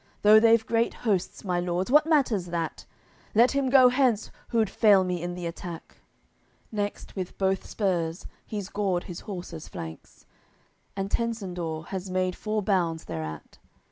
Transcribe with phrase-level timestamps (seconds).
[0.23, 2.85] Though they've great hosts, my lords, what matters that?
[3.35, 5.97] Let him go hence, who'ld fail me in the attack."
[6.71, 10.25] Next with both spurs he's gored his horse's flanks,
[10.95, 13.59] And Tencendor has made four bounds thereat.